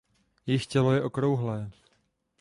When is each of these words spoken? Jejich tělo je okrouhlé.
Jejich 0.45 0.67
tělo 0.67 0.93
je 0.93 1.03
okrouhlé. 1.03 1.71